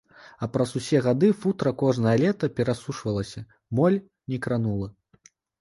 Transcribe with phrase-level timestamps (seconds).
[0.45, 3.45] А праз усе гады футра кожнае лета перасушвалася,
[3.81, 4.01] моль
[4.33, 4.93] не кранула.